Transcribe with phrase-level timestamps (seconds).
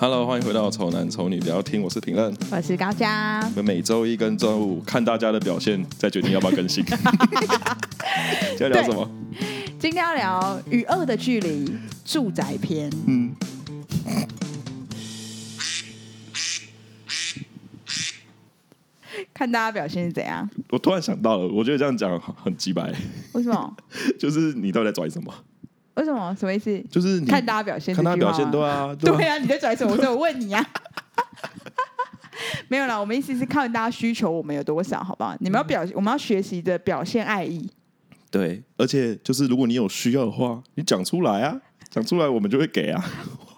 [0.00, 3.40] Hello，欢迎回到丑男丑女聊天，我是评论，我是高嘉。
[3.56, 6.84] 我们每周一跟周五看大家的表现，再决定要不要更新。
[8.56, 9.10] 今天聊什么？
[9.76, 12.88] 今天要聊与恶的距离住宅篇。
[13.08, 13.34] 嗯。
[19.34, 20.48] 看大家表现是怎样？
[20.70, 22.94] 我突然想到了，我觉得这样讲很鸡白。
[23.32, 23.76] 为什么？
[24.16, 25.34] 就是你到底在拽什么？
[25.98, 26.34] 为什么？
[26.38, 26.80] 什么意思？
[26.90, 29.94] 就是看大家表现，看他表现， 对啊，对啊，你在拽什么？
[29.96, 30.64] 所以我问你啊。
[32.68, 35.34] 没有啦，我们意思是看大家需求，我们有多少，好不好？
[35.40, 37.68] 你们要表，我们要学习的表现爱意。
[38.30, 43.04] 对，而且就是如果你有需要的话，你讲出来啊，讲出来我们就会给啊。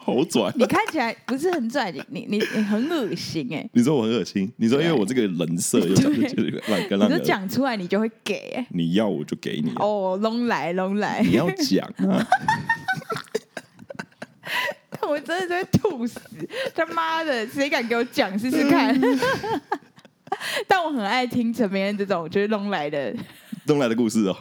[0.02, 0.50] 好拽！
[0.56, 3.68] 你看起来不是很拽，你你你很恶心哎！
[3.74, 4.50] 你说我很恶心？
[4.56, 8.66] 你说因为我这个人设又讲就 讲出来，你就会给哎！
[8.70, 11.20] 你要我就给你哦，龙来龙来！
[11.22, 12.26] 你要讲啊！
[15.06, 16.20] 我真的在吐死！
[16.74, 18.98] 他妈的，谁敢给我讲试试看？
[20.66, 23.14] 但我很爱听陈明恩这种就是龙来的
[23.66, 24.36] 拢来的故事哦。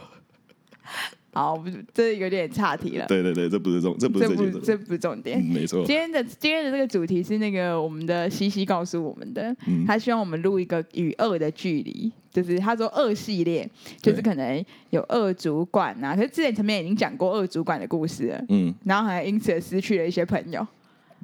[1.32, 3.06] 好，不，这有点岔题了。
[3.06, 5.38] 对对对，这不是重，这不是这不这不是重点。
[5.38, 5.84] 嗯、没错。
[5.86, 13.68] 今天的今天的这个主题是那个我们的西西告诉我们的，嗯、他希望我们录一个与恶的距离，就是他说恶系列，
[14.02, 16.16] 就是可能有恶主管啊。
[16.16, 20.66] 可是之前前面已经讲过恶主管的故事了，嗯，然后还因此而失去了一些朋友。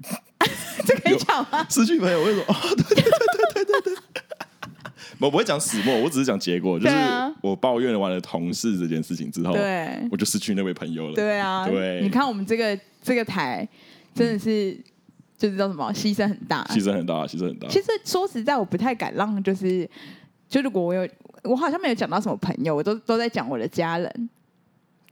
[0.86, 1.66] 这可以讲吗？
[1.68, 2.44] 失去朋友为什么？
[2.46, 4.15] 哦，对对对对对对。
[5.18, 6.96] 我不会讲始末，我只是讲结果，就是
[7.40, 11.14] 我抱怨完了同事这件事情之后，对，我就失去那位朋友了。
[11.14, 13.66] 对啊，对，你看我们这个这个台
[14.14, 14.84] 真的是，嗯、
[15.38, 17.66] 就是叫什么，牺牲很大，牺牲很大，牺牲很大。
[17.68, 19.88] 其实说实在，我不太敢让，就是
[20.48, 21.08] 就如果我有，
[21.44, 24.30] 我好像没有讲到什么朋友，我都都在讲我的家人。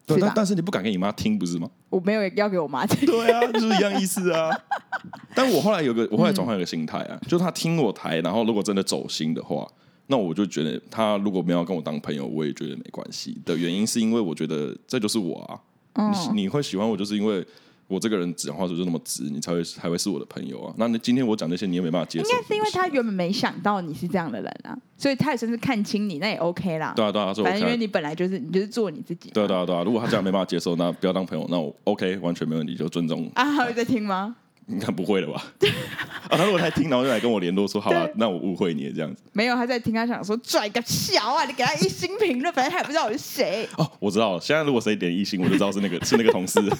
[0.07, 1.71] 对，但但是你不敢给你妈听，不是吗？
[1.89, 3.07] 我没有要给我妈听。
[3.07, 4.51] 对啊，就是一样意思啊。
[5.35, 9.67] 但我后来有个，我后来转换一个心态啊，嗯、就是他听我台，然后如果真的走心的话。
[10.07, 13.37] 那我就觉得，他如果没有跟我当朋友，我也觉得没关系。
[13.45, 15.59] 的原因是因为我觉得这就是我啊。
[15.95, 17.47] 嗯、你你会喜欢我，就是因为
[17.87, 20.75] 我这个人讲话就是那么直，你才会才会是我的朋友啊。
[20.77, 22.29] 那今天我讲那些，你也没办法接受。
[22.29, 26.93] 应该是因为他原本没想到你是这样的人啊，所以他也算是看清你，那也 OK 啦。
[26.97, 29.31] 对啊对啊，反正因为你本来就是你就是做你自己。
[29.31, 33.31] 对啊对啊对啊，如果他这样没办法接受，那不要当朋友，那我 OK 完全没问题，就尊重。
[33.35, 34.35] 啊，还会在听吗？
[34.67, 35.45] 应该不会了吧？
[36.31, 39.23] 啊，他如果他听，然后就来跟我联络说，好了，那我误会你了这样子。
[39.33, 43.69] 没有，他在听，他想说拽个小啊，你给他一星评论，反正他也不知道我是谁。
[43.77, 46.61] 哦，我知道了，现在如果谁点一星，我就知道是那个是那个同事。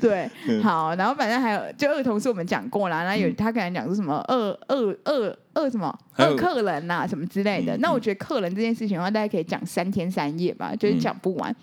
[0.00, 0.28] 对，
[0.62, 4.36] 好，然后反正还有就二同事我们讲过了，然后有他可能讲说什么二
[4.68, 7.76] 二二二什么二客人呐、啊、什么之类的。
[7.78, 11.54] 那我觉得客人这件事情的话，大家可以讲三天三夜吧，就是讲不完。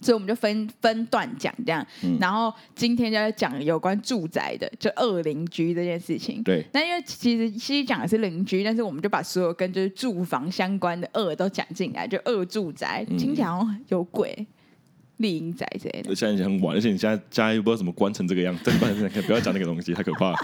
[0.00, 6.42] 所以我们就分分段讲这样，嗯、然后今天就要讲有关住宅的，就恶邻居这件事情。
[6.42, 14.46] 对，那因为其实其实讲的是邻居，但是我们就把所有跟就是住房相关的恶都讲进来，就恶住宅，听起来好像有鬼、
[15.16, 16.14] 厉阴宅之类的。
[16.14, 18.70] 现在已经很晚，而且你现在家又不知道怎么关成这个样子，
[19.26, 20.36] 不要讲那个东西，太可怕了。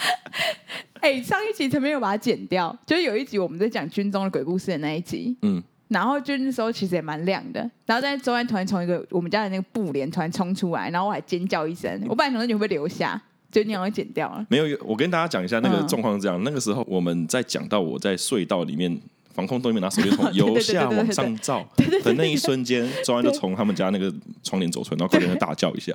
[1.00, 5.36] 哎、欸，上一集前面有把它剪掉，就是有一集我们在讲军中的鬼故事的那一集。
[5.42, 5.62] 嗯。
[5.88, 14.44] 然后就那时候其实也蛮亮的，然后在周安突然从一个我们家的那个布帘突然冲出来，然后我还尖叫一声，我本来想说你会不会留下，就你好像剪掉了。
[14.50, 19.00] 没有，我跟大家讲一下那个状况是这样，嗯、那个时候我们在讲到我在隧道里面
[19.32, 21.66] 防空洞里面拿手电筒由下 往上照
[22.04, 24.12] 的那一瞬间，周安就从他们家那个
[24.42, 25.92] 窗帘走出来，然后快点大叫一下。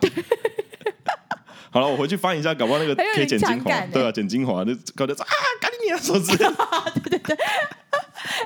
[1.69, 5.25] 好了，我回去翻一下，搞不好那个可以剪精华，对啊，剪精华就搞得啊，
[5.59, 6.37] 赶紧你啊，手指。
[7.03, 7.37] 对对对。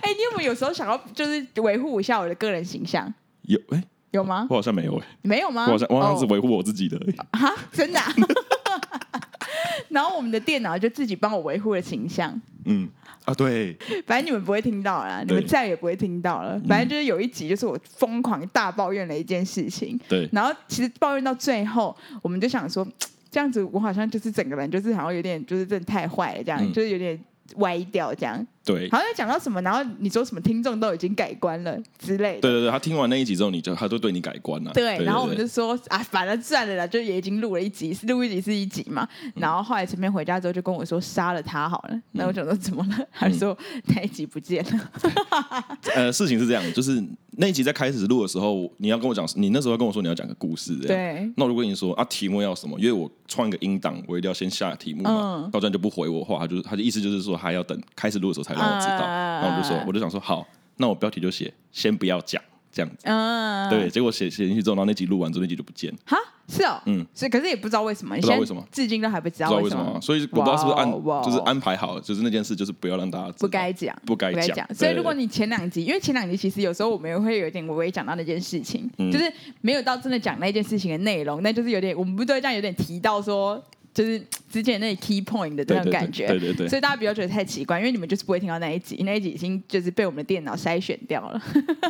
[0.02, 3.12] 哎、欸，你有没有有时候想要就是维护一下我的个人形象？
[3.44, 4.48] 有哎，欸、有吗？
[4.50, 5.66] 我好像没有哎、欸，没有吗？
[5.66, 7.00] 我好像我好像是维护我自己的
[7.32, 8.14] 啊，真的、啊。
[9.90, 12.40] 然后我们的电脑就自己帮我维护了形象。
[12.66, 12.90] 嗯
[13.24, 13.76] 啊，对。
[14.06, 16.60] 反正你们不会听到了，你们再也不会听到了。
[16.68, 20.00] 反正就是有一集，就是我疯狂大抱怨了一件事情。
[20.10, 20.28] 对。
[20.34, 22.86] 然后其实抱怨到最后，我们就想说，
[23.32, 27.18] 这样子我好像就是整个人就是好像有点就是真的太坏了，这样、嗯、就是有点
[27.58, 28.46] 歪掉这样。
[28.68, 32.42] 对，好像讲到什么，然后你说什么听众都已经改观了之类的。
[32.42, 34.74] 对对对，他听完那一集之后，你就他就对你改观了。
[34.74, 39.08] 对，然后我们就说啊，反正算了啦，就也已经录了一集，录一集是一集嘛。
[39.36, 42.02] 然后后来陈面回家之后就跟我说杀了他好了。
[42.12, 43.08] 那我想说怎么了？
[43.14, 44.92] 他说那一集不见了。
[45.96, 47.02] 呃，事情是这样，就是
[47.38, 51.32] 那一集在开始录的时候，你要跟我讲，你那时候跟我说你要讲个故事，对。
[51.38, 52.78] 那我就跟你说啊，题目要什么？
[52.78, 55.50] 因为我创一个音档，我一定要先下题目嘛。
[55.54, 59.00] 到这样就不回我话，他就他的意思就是说，还要等开始录的时候才让我知道。
[59.08, 60.46] 然后我就说，我就想说，好，
[60.78, 62.98] 那我标题就写，先不要讲，这样子。
[63.04, 65.94] 嗯，对，结果写写进去之后，然后那集录完之后，那集就不见。
[66.06, 66.18] 哈，
[66.48, 69.64] 是哦，嗯，所以可是也不知道为什么，不知道为什么，至今都还不知道为什么。
[69.64, 74.68] 不知道为什么，所以我不知道是不是按哇就是安排好，就是那件事就是不要让大家不该讲，不该讲。
[74.74, 79.32] 所以如果你前两集，因为前两集其实有时候我们也会有点微微讲到那件事情，就是
[79.62, 83.62] 没有到真的讲那件事情的内容，那就是有点我们不都会这样有点提到说。
[83.98, 91.42] 就是之前那 key point 的这种感觉，对对对，所以大家不要觉得太奇怪，因为你们就是不会听到那一集，那一集已经就是被我们的电脑筛选掉了。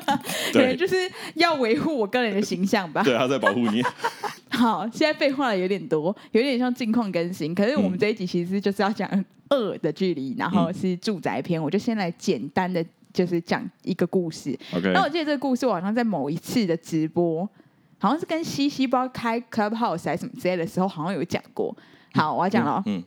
[0.53, 0.95] 对，就是
[1.35, 3.03] 要维护我个人的形象吧。
[3.03, 3.83] 对，他在保护你。
[4.47, 7.53] 好，现在废话了有点多，有点像近况更新。
[7.53, 11.61] 可是我们这一集其实就是要讲二的距离，然后是住宅篇。
[11.61, 12.81] 我就先来简单的
[13.11, 14.57] 就是讲一个故事。
[14.73, 14.93] OK。
[14.93, 17.45] 那我记得这个故事，我好像在某一次的直播，
[17.99, 21.75] 好像是跟西西不知道开 Clubhouse 还是什么之类的时候，好像有讲过。
[22.17, 22.81] 好，我要讲了。
[22.87, 23.03] 嗯，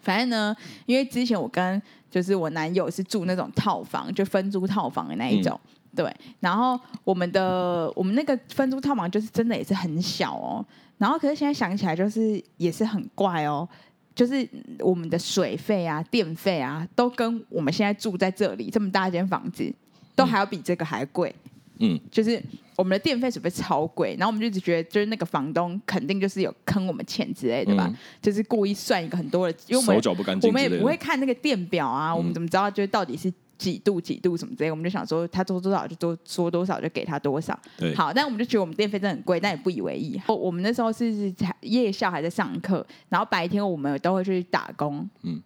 [0.00, 0.54] 反正呢，
[0.84, 1.80] 因为之前我跟
[2.10, 5.58] 就是我男友是住那种套房，就分租套房的那一种。
[5.64, 10.64] 嗯、对，然后我们的我们那个分租套房就是真的也是很小哦。
[10.98, 13.68] 然后可是现在想起来，就是也是很怪哦。
[14.14, 14.48] 就是
[14.80, 19.72] 我们的水费啊、电费啊，都跟我们现在住在这里这么大间房子，
[20.16, 21.34] 都还要比这个还贵。
[21.78, 22.42] 嗯，就是。
[22.76, 24.16] 我们的电费是不是超贵？
[24.18, 34.70] 然后我们就一直觉得，就是那个房东肯定就是有坑我们钱之类的吧，嗯、就是故意算一个很多的，因为我们手脚不干净，我们也不会看那个电表啊，嗯、我们怎么知道就是到底是几度几度什么之类？
[34.70, 37.58] 我们就想说他多多少就多说多少就给他多少。
[37.76, 40.20] 对，好，但我们就觉得我们电费真的很贵，但也不以为意。
[40.26, 45.08] 我们那时候是夜校还在上课，然后白天我们都会去打工。
[45.22, 45.40] 嗯，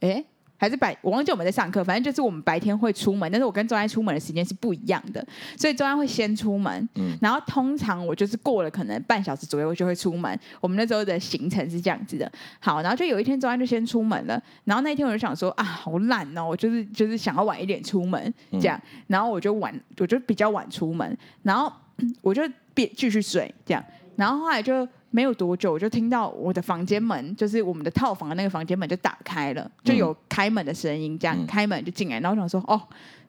[0.00, 0.24] 哎。
[0.58, 5.24] 还是白，我忘记我们在上课，反正就是我们白天会出门，但是我跟周安出门的时间是不一样的，
[5.58, 10.38] 所以周安会先出门，嗯，然后通常我就是过了可能半小时左右我就会出门。
[10.60, 21.72] 我们那时候的行程是这样子的，好，然后就有一天周安就先出门了，然后那一天我就想说啊，好懒哦，我就是就是想要晚一点出门这样，然后我就晚，我就比较晚出门，然后
[22.22, 22.42] 我就
[22.72, 23.84] 别继续睡这样，
[24.16, 24.88] 然后后来就。
[25.16, 32.78] 没有多久，我就听到我的房间门，就是我们的套房的那个房间门就打开了，就有开门的声音，这样、嗯、开门就进来，然后我想说，哦，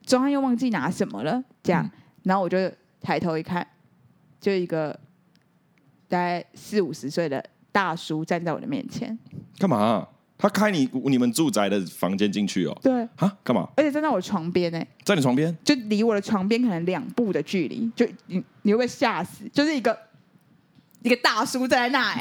[0.04, 1.90] 周安又忘记拿什么了，这样，嗯、
[2.24, 2.70] 然后我就
[3.00, 3.66] 抬头一看，
[4.38, 4.90] 就一个
[6.08, 7.42] 大概四五十岁的
[7.72, 9.18] 大叔站在我的面前，
[9.58, 10.08] 干嘛、啊？
[10.36, 12.78] 他开你你们住宅的房间进去哦？
[12.82, 13.66] 对，啊，干嘛？
[13.78, 19.48] 而且站在我床边呢，在你床边，就离我的床边可能两步的距离，就你你会不会吓死？
[19.48, 19.98] 就是一个。
[21.02, 22.20] 一个大叔站在那，哎，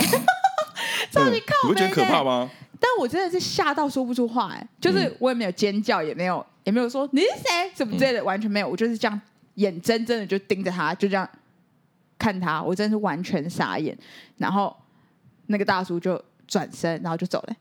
[1.11, 2.49] 超级靠北，你不觉得可怕吗？
[2.79, 9.19] 但我真的是吓到说不出话，哎，就是我也没有尖叫，也没有也没有说你是谁什么之类的，完全没有，我就是这样
[9.55, 11.27] 眼睁睁的就盯着他，就这样
[12.19, 13.97] 看他，我真的是完全傻眼。
[14.37, 14.75] 然后
[15.47, 17.55] 那个大叔就转身，然后就走了，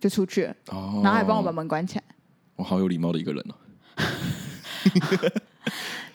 [0.00, 2.04] 就出去了，然后还帮我把门关起来。
[2.56, 3.54] 我好有礼貌的一个人哦。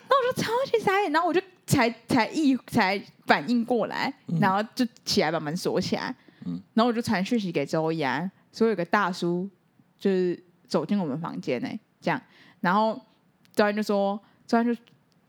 [0.09, 1.41] 那我就超级傻眼，然后我就。
[1.73, 6.15] 才才一才反应过来，然后就起来把门锁起来，
[6.45, 9.49] 嗯、然后我就传讯息给周一安，说有个大叔
[9.97, 11.67] 就是走进我们房间呢，
[11.99, 12.21] 这样，
[12.61, 12.99] 然后
[13.55, 14.75] 周安就说，周安就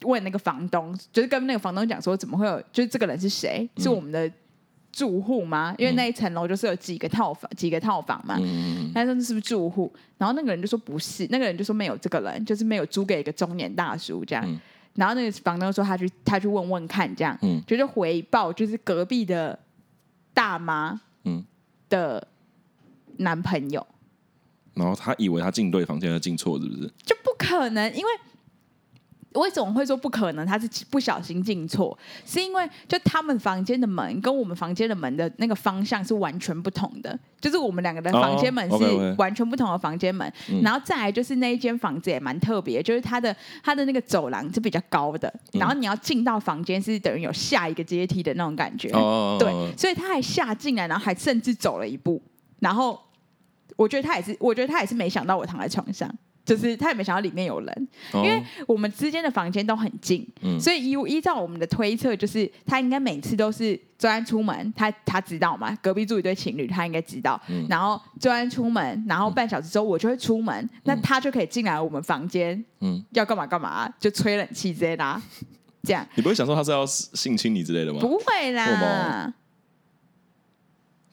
[0.03, 3.67] 问那个房东，就是跟那个房东讲说，怎么会有，就是这个人是谁？
[3.79, 4.31] 是我们的
[4.93, 5.75] 住户吗？
[5.79, 8.37] 嗯、因为那一层楼就是有几个套房，几个套房嘛，
[8.95, 9.91] 他说这是不是住户？
[10.19, 14.45] 然后那个人就说不是，那个人就说没有这个人，就是没有租给一个中年大叔这样。
[14.47, 14.61] 嗯
[14.95, 19.59] 然后那个房东说他去他去问问看，这样，嗯，就是回报就是隔壁的
[20.33, 21.45] 大妈，嗯，
[21.89, 22.27] 的
[23.19, 23.87] 男朋友。
[24.75, 26.91] 然后他以为他进对房间，他进错是不是？
[27.05, 28.11] 就不可能，因为。
[29.35, 30.47] 为什么会说不可能？
[30.47, 40.33] 他是不小心进错，是因为就他们房间的门跟我们房间的门的那个方向是完全不同的，就是我们两个的房间门是完全不同的房间门。
[40.63, 48.89] 然后再来就是那一间房子也蛮特别，就是它的它的那个走廊是比较高的，然后你要进到房间是等于有下一个阶梯的那种感觉。
[49.39, 52.23] 对，所以他还下进来，然后还甚至走了一步。
[52.61, 52.99] 然后
[53.77, 56.09] 我觉得他也是，我觉得他也是没想到我躺在床上。
[56.45, 67.41] 就是他也没想到里面有人，因为我们之间的房间都很近，嗯、所以依依照我们的推测，就是他应该每次都是周安出门，他他知道嘛，隔壁住一对情侣，他应该知道。
[67.49, 75.23] 嗯、然后周安出门，然后半小时之后我就会出门，嗯、那他就可以进来我们房间，嗯，要干嘛干嘛，就吹冷气之类的，
[75.83, 76.07] 这样。
[76.15, 78.01] 你不会想说他是要性侵你之类的吗？
[78.01, 79.33] 不会啦。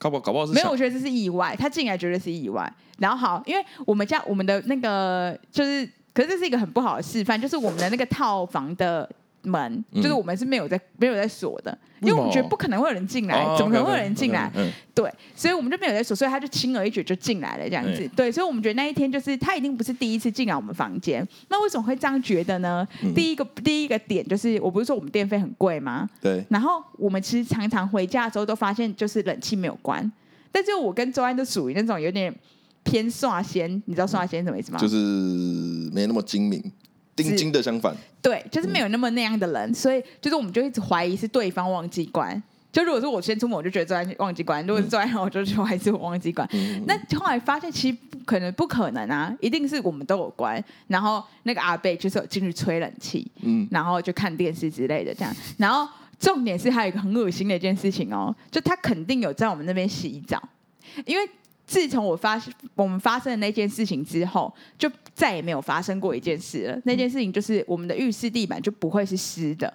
[0.01, 1.55] 搞不好搞不好是没有，我觉得这是意外。
[1.55, 2.67] 他进来绝对是意外。
[2.97, 9.07] 然后好，因为我们家我们的那个就是，可是这是一个很不好的示范，就是我们的那个套房的
[9.43, 14.51] 门，就是我们是没有在没有在锁的，因为我们觉得不可能会有人进来，怎么可能会有人进来？
[14.93, 18.09] 对，所以我们就没有在锁，所以他就轻而易举就进来了这样子。
[18.15, 21.27] 对，所以我们觉得那一天就是他一定不是第一次进来我们房间。
[21.49, 22.87] 那为什么会这样觉得呢？
[23.15, 26.09] 第一个第一个点就是，我不是说我们电费很贵吗？
[26.21, 26.43] 对。
[26.49, 30.11] 然后我们其实常常回家的时候都发现，就是冷气没有关。
[30.51, 32.33] 但是我跟周安都属于那种有点
[32.83, 34.79] 偏刷仙，你知道刷仙什么意思吗？
[34.79, 34.95] 就是
[35.93, 36.61] 没那么精明。
[37.15, 42.41] 丁金的相反，对，就是没有那么那样的人，嗯、所以就是我们就一直怀疑是对方忘记关。
[42.71, 46.47] 就如果是我先出门，我就觉得昨天忘记关；如果是昨天，我就说还是我忘记关。
[46.53, 50.63] 嗯、那后来发现其实不可能，不可能啊，一定是我们都有关。
[50.87, 55.35] 然后那个阿贝就是有进去吹冷气，嗯，然后就看电视之类的这样。
[55.57, 55.85] 然后
[56.17, 60.41] 重点是还有一个很恶心的一件事情哦，就他肯定有在我们那边洗澡，
[61.05, 61.29] 因为。
[61.71, 66.77] 自从我发生我们发生的那件事情之后，就再也没有发生过一件事了。
[66.83, 69.73] 那件事情就是我们的浴室地板就不会是湿的，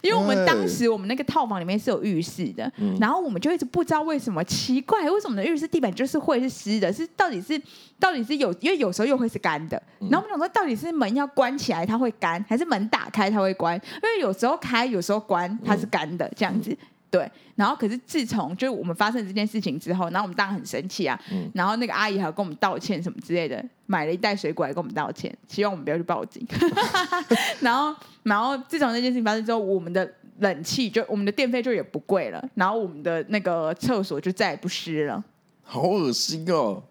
[0.00, 6.90] 因为我们当时我们那个套房里面是有浴室的，嗯、然后我们就一直不知道为什么奇怪，为什么的浴室地板就是会是湿的？
[6.90, 7.60] 是到底是
[7.98, 9.82] 到底是有，因为有时候又会是干的。
[10.10, 13.76] 然后我们想说，到底是门要关起来它会干，还是门打开它会关？
[13.76, 16.74] 因为有时候开，有时候关，它是干的这样子。
[17.12, 26.42] 对，然后可是自从就是我们发生这件事情之后，然后我们当然很生气啊，嗯、然后那个阿姨还要跟我们道歉什么之类的，买了一袋水果来跟我们道歉，希望我们不要去报警。
[27.60, 35.22] 然后，然后自从那件事情发生之后，我们的冷气就我们的电费就也不贵了，然后我们的那个厕所就再也不湿了。
[35.62, 36.82] 好恶心哦！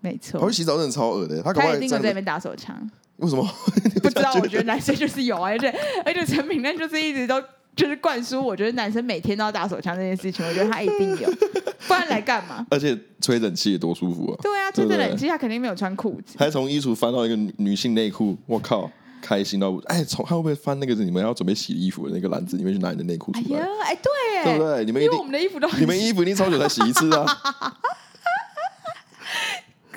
[0.00, 2.74] 没错，他会洗澡真的超恶的，他他一定会在那边打手枪。
[3.16, 3.46] 为什么？
[4.02, 5.68] 不知道，我觉得男生就是有啊，而且
[6.06, 7.38] 而且陈品任就是一直都。
[7.78, 11.30] 就是灌输，我觉得男生每天都要打手枪这件事情，我觉得他一定有，
[11.86, 12.66] 不然来干嘛？
[12.70, 14.34] 而且吹冷气也多舒服啊！
[14.42, 16.36] 对啊，吹着冷气，他肯定没有穿裤子。
[16.36, 18.90] 还从衣橱翻到一个女性内裤，我靠，
[19.22, 20.02] 开心到不哎！
[20.02, 23.60] 从他会不会翻那个你们要准备洗衣服的那个篮子里面去拿你的内裤出来？
[23.84, 24.84] 哎，对，对不对？
[24.84, 27.24] 你们因为我们的衣服都你们衣服一定超久才 洗一次啊！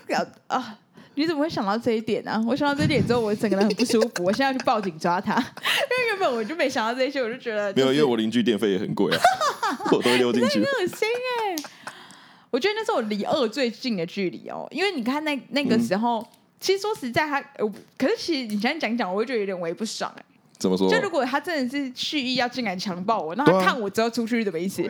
[0.45, 0.77] 啊。
[1.15, 2.43] 你怎么会想到这一点呢、啊？
[2.47, 4.23] 我想到这一点之后，我整个人很不舒服。
[4.23, 9.19] 我现在要去报警抓他，因为原本我就没想到这些，我就觉得、就是、没有，因为我邻居电费也很贵啊，
[9.91, 10.59] 我都会溜进去。
[10.59, 11.07] 很恶心
[11.41, 11.63] 哎、欸！
[12.49, 16.27] 我觉得那是我离二最近的距离哦，因为你看那那个时候，嗯、
[16.59, 17.49] 其实说实在他，他
[17.97, 20.23] 可是其实你现在讲讲，我会觉得有点微不爽哎。
[20.59, 20.89] 怎么说？
[20.89, 24.83] 就如果他真的是蓄意要进来强暴我，那他看我之后出去是什么意思？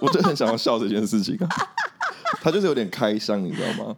[0.00, 1.48] 我真的很想要笑这件事情啊！
[2.42, 3.96] 他就是有点开箱，你知道吗？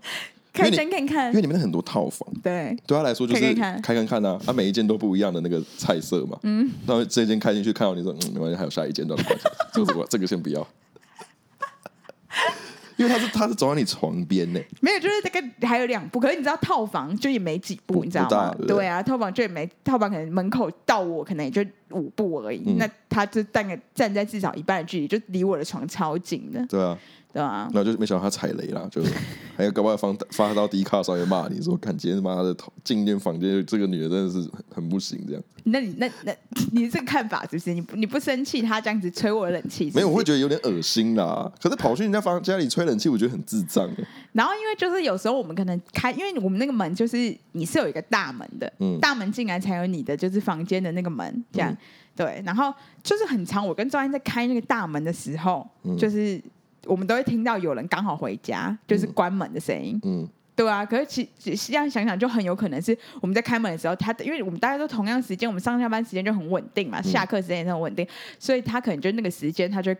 [0.57, 4.25] 开灯看看，因为里面很多套房，对，对他来说就是开看看。
[4.25, 9.45] 啊，他每一间都不一样的那个菜色嘛，嗯，然后这间开进去看到你说，嗯，没关系，还有下一间，都没关系，
[9.75, 10.67] 这个 这个先不要，
[12.97, 18.55] 因为他是他是走到你床边呢，没有，就是这个还有两步，可是你知道套房就也没几步，你知道吗？
[18.67, 18.87] 对。
[18.87, 26.99] 啊，套房就也没套房，可能门口到我可能也就五步而已，那他就大概站在至少一半的距离，就离我的床超近的，对啊。
[27.33, 29.03] 对啊，那就没想到他踩雷了，就
[29.59, 35.43] 还有搞不好放发到 D 卡上面骂你说，看今天妈的进间房间，这个女的真的是很不行这样。
[35.65, 36.35] 那你那那
[36.73, 37.75] 你这个看法是不是？
[37.75, 39.93] 你你不生气他这样子吹我的冷气？
[39.95, 41.53] 没有，我会觉得有点恶心啦。
[41.61, 43.87] 可是跑去人家房家里吹冷气，我觉得很智障。
[44.33, 51.77] 然后因为就是有时候我们可能开，因为我们那个门就是你是有一个大门的，嗯，大门进来才有你的就是房间的那个门，这样、嗯、
[52.17, 52.43] 对。
[52.45, 56.43] 然后就是很长，我跟赵安在开那个大门的时候，嗯、就是。
[56.89, 60.01] 我们都会听到有人刚好回家，就是关门的声音。
[60.05, 60.87] 嗯，对啊。
[60.87, 68.07] 可是其实这样想想，就很有可能是我们在开门的时候，他因为我们大家都同样时间，我们上下班时间就很稳定嘛，下课时间也很稳定，
[68.39, 69.91] 所以他可能就那个时间，他就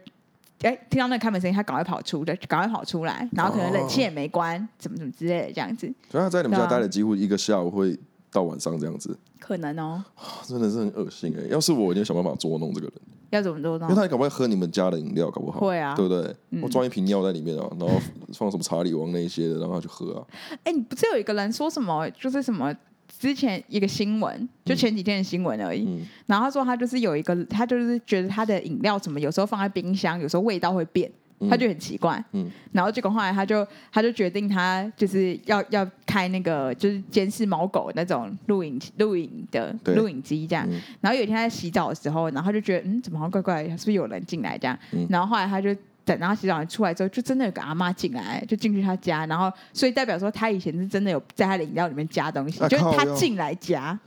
[0.63, 5.93] 哎听到那个开门声音，他赶快跑出的，赶快跑出来，然后可能冷气也没关，怎么怎么之类的这样子。
[6.09, 7.99] 所以他在你们家待了几乎一个下午，会
[8.31, 9.19] 到晚上这样子。
[9.47, 10.03] 可能哦，
[10.45, 11.47] 真的是很恶心哎！
[11.49, 12.95] 要是我，一定想办法捉弄这个人。
[13.31, 13.89] 要怎么捉弄？
[13.89, 16.35] 因为他也搞不好喝你们家的饮料，搞不好会啊，对不对？
[16.51, 17.95] 嗯、我装一瓶尿在里面啊，然后
[18.33, 20.27] 放什么查理王那一些的，让他去喝啊。
[20.65, 22.11] 哎，你不是有一个人说什么？
[22.11, 22.75] 就是什么
[23.21, 25.85] 之前一个新闻，就前几天的新闻而已。
[25.87, 31.09] 嗯、然后他说他就是有一个，他就是觉得他的饮料怎么有时候放在冰箱，有时候味道会变。
[31.51, 44.79] 他就很奇怪，嗯，然后结果后来他就他就决定他就是要要开那个就是监视猫狗那种录影录影的录影机这样，嗯、然后有一天他在洗澡的时候，然后他就觉得嗯怎么好像怪怪的，是不是有人进来这样？
[44.93, 45.75] 嗯、然后后来他就
[46.05, 53.99] 等到他洗澡完出来之后，就真的有个阿妈进来，就进去他家，然后所以代表说他以前是真的有在他的饮料里面加东西，啊、就是他进来加。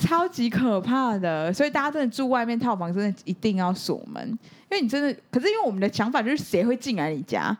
[0.00, 4.38] 超级可怕的，所以大家真的住外面套房，真的一定要锁门，因
[4.70, 7.56] 为你真的，可是因为我们的想法就是谁会进来你家，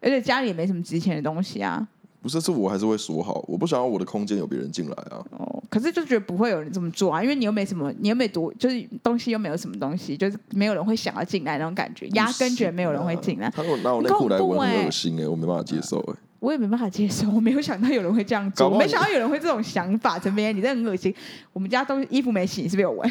[0.00, 1.86] 而且家里也没什么值钱的东西啊。
[2.20, 5.22] 不是，是我还是会锁好，我不想要我的空间有别人进来啊。
[5.32, 13.50] 哦，可是就觉得不会有人这么做啊，因为你又没什么，你又没多，就是东西又没有什么东西，就是没有人会想要进来那种感觉，压根觉得没有人会进来。
[13.50, 16.18] 他说拿我内裤来闻，很恶心哎、欸，我没办法接受哎、欸。
[16.44, 20.18] 我也没办法接受， 我没有想到有人会这样做，我没想到有人会这种想法。
[20.18, 21.14] 陈明，你真的很恶心。
[21.54, 23.10] 我们家东西衣服没洗，你是不是有闻？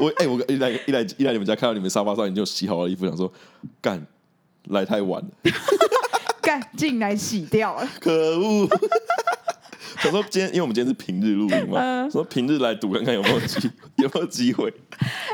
[0.00, 3.32] 我哎、欸，我一来一来一来你们家看到你们沙发上已经有洗好的衣服，想说
[3.80, 4.04] 干
[4.64, 5.28] 来太晚了。
[6.40, 8.10] 干进来洗掉了，可
[8.40, 8.68] 恶！
[10.02, 14.72] 他说今天，因为我们今天是平日录音嘛，呃、说平日来赌看看有没有机 有没有机会。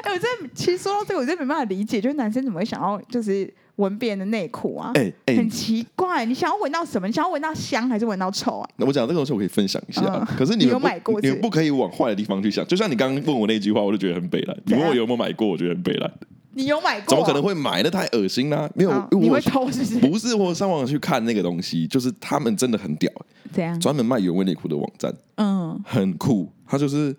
[0.02, 4.92] 哎、欸，我真的其实说到这个，我真的没办法理解，就是男生怎么会想要就是闻别人的内裤啊？
[4.94, 7.06] 哎很奇怪，你想要闻到什么？
[7.06, 8.68] 你想要闻到香还是闻到臭啊？
[8.76, 11.20] 那我讲这个东西我可以分享一下，呃、可是你，你有买过？
[11.20, 12.66] 你们不可以往坏的地方去想。
[12.66, 14.56] 就像你刚刚问我那句话，我就觉得很北蓝。
[14.66, 16.10] 你问我有没有买过，我觉得很北烂。
[16.58, 17.10] 你有买过？
[17.10, 17.84] 怎么可能会买？
[17.84, 18.68] 那太恶心啦！
[18.74, 20.00] 没有，哦、你会偷是不是？
[20.00, 23.08] 不是，我上网去看那个东西，就是他们真的很屌。
[23.52, 23.78] 怎样？
[23.78, 26.50] 专门卖原味内裤的网站，嗯，很酷。
[26.66, 27.14] 他就是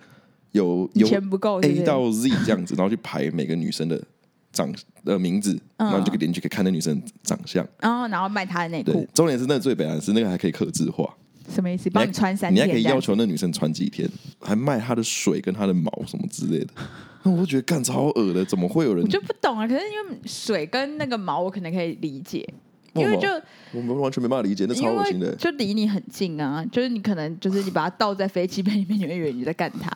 [0.52, 4.04] 有有钱不够 A 到 Z 这样子，然后去排每个女生的
[4.52, 4.70] 长
[5.06, 9.08] 的名字，嗯、然后你就可以点进去可以看那女生长相，哦，然后卖她的内裤。
[9.14, 11.16] 重点是那个最北烂是那个还可以刻字化，
[11.50, 11.90] 什么意思？
[11.90, 14.10] 帮你穿三天，你还可以要求那女生穿几天，
[14.42, 16.74] 还卖她的水跟她的毛什么之类的。
[17.24, 19.04] 那我就觉得干超恶的，怎么会有人？
[19.04, 19.68] 我就不懂啊。
[19.68, 22.48] 可是因为水跟那个毛，我可能可以理解，
[22.94, 23.28] 因为就
[23.74, 25.36] 我们完全没办法理解，那超恶心的。
[25.36, 29.92] 就离你很近啊，就是你可能就是你把它倒在飞机杯里面，你会以为你在干它，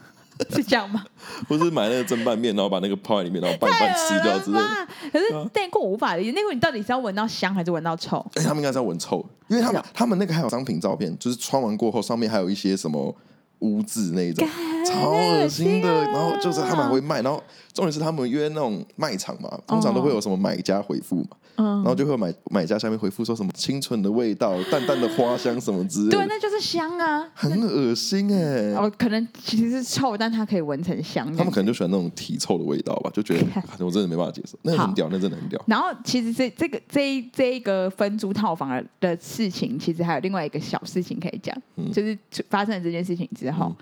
[0.48, 1.04] 是这样吗？
[1.46, 4.88] 不是买那个蒸拌面，然后把那个泡在里面，然后拌一拌吃掉之类的。
[5.12, 8.24] 可是内裤我无法理解，内裤你到底是要闻到香还是闻到臭？
[8.36, 13.14] 哎，他们应该是要闻臭，因为他们他们那个还有商品照片，就是穿完过后上面还有一些什么。
[13.62, 14.46] 污渍那一种，
[14.84, 16.04] 超恶心的。
[16.04, 17.42] 然后就是他们还会卖，然后
[17.72, 26.18] 重点是他们约那种卖场嘛，通常都会有什么买家回复嘛，然后就会买买家下面回复说什么清纯的味道、淡淡的花香什么之类的。
[26.18, 28.74] 对，那就是香啊，很恶心哎。
[28.74, 31.24] 哦，可能其实是臭，但它可以闻成香。
[31.36, 33.46] 他们可能就喜欢那种体臭的味道吧，就觉得
[33.84, 34.58] 我真的没办法接受。
[34.62, 35.62] 那很屌，那真的很屌。
[35.66, 41.56] 然后其实这这个这一这一个分租套房的事情，其实还有另外一个小事情可以讲，
[41.92, 42.18] 就是
[42.50, 43.51] 发生了这件事情之后。
[43.52, 43.76] 好，嗯、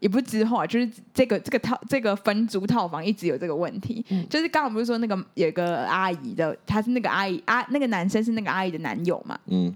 [0.00, 9.74] 也不是之后啊，就是这个这个套这个分租套房一直有这个问题，嗯、就是刚刚不是说那个有个阿姨的，她是那个阿姨啊，那个男生是那个阿姨的男友嘛，嗯，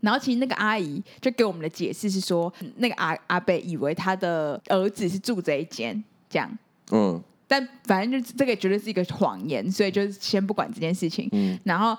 [0.00, 6.58] 然后其实那个阿姨就给我们的解释是说，那个阿阿伯以为他的儿子是住这一间，这样，
[6.90, 11.96] 嗯，但反正就这个绝对是一个谎言，所以就先不管这件事情，嗯，然后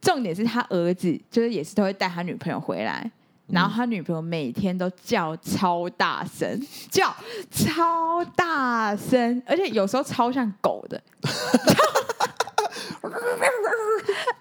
[0.00, 3.10] 重点是他儿子就是也是都会带他女朋友回来。
[3.52, 6.60] 然后他女朋友每天都叫超大声，
[6.90, 7.14] 叫
[7.50, 11.00] 超大声，而且有时候超像狗的，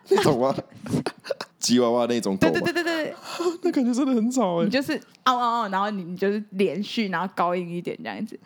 [0.08, 0.56] 你懂吗？
[1.60, 3.16] 吉娃娃那种狗，对对对对对，
[3.62, 4.66] 那感觉真的很吵哎。
[4.66, 8.40] 你就是嗷嗷嗷，然后你你就是连续，然后高音一点这样子。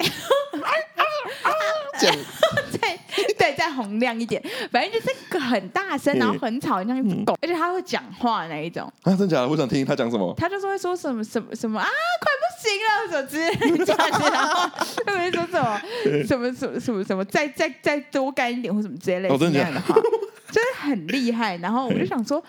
[2.00, 2.16] 这样
[2.80, 2.98] 对
[3.34, 8.90] 对，再洪亮一点，反正就是个很大声，然后很吵，像一只狗，而且他会讲话那一种。
[9.02, 9.48] 啊，真假的？
[9.48, 10.34] 我想听他讲什么。
[10.38, 11.86] 他就是会说什么什么什么啊，
[12.20, 14.70] 快不行了，什么之类的，然后
[15.04, 15.80] 他会说什么
[16.24, 19.94] 什么什么什么什么，再再再多干一点或什么之类的，这样的话，
[20.50, 21.58] 真的很厉害。
[21.58, 22.42] 然后我就想说，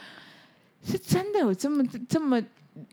[0.86, 2.42] 是真的有这么这么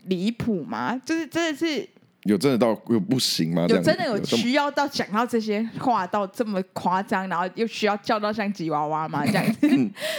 [0.07, 1.01] 离谱吗？
[1.05, 1.89] 就是真的是。
[2.25, 3.65] 有真的到有不行吗？
[3.69, 9.25] 有真的有需要到讲到这些话到这么夸张，然后又需要叫到像吉娃娃吗？
[9.27, 9.69] 这样子，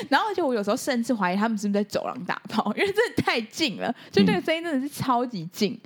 [0.10, 5.80] 然后而且我有时候甚至怀疑他们是不是在走廊打炮，因为真的太近了，就那个声音真的是超级近，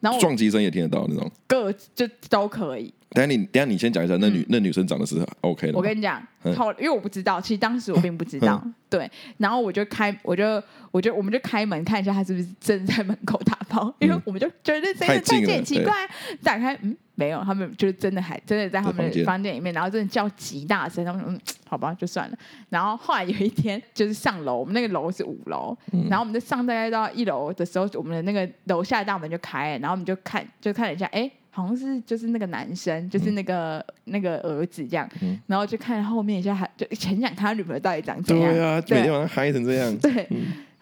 [0.00, 2.92] 然后撞击声也听得到那种，各就都可以。
[3.14, 5.78] 等下你等下你先讲一下，那女那女生长得是 OK 的。
[5.78, 6.20] 我跟你讲，
[6.56, 10.62] 后因为我不知道，其实当时我并不知道，对，然后我就开我就。
[10.94, 15.92] 我就我们就开门看一下她是不是真的在门口打包，因为我们就觉得这个太见奇怪。
[16.40, 21.04] 打开，嗯，没有，他们就是真的还真的在他们的房间里面，然后真的叫极大声。
[21.04, 22.38] 他们说，嗯，好吧，就算了。
[22.68, 25.76] 然后后来有一天就是上楼，我们那个楼是五楼，
[26.08, 35.08] 然后我们就上大概到一楼的时候，我们的那个楼下大门就开了，然后我们就看就看了一下，哎，好像是就是那个男生，就是那个那个儿子这样，
[35.46, 38.52] 然后就看后面一下，他就很想他女朋友到底长怎样。
[38.52, 39.96] 对啊，每天晚上嗨成这样。
[39.98, 40.28] 对。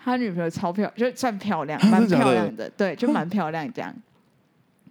[0.05, 3.95] 他女朋友超漂亮，就算漂亮，蛮漂亮的，对，就蛮漂亮这样。